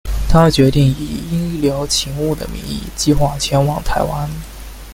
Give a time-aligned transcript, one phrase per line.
[0.27, 4.27] 他决定以医疗勤务的名义计画前往台湾。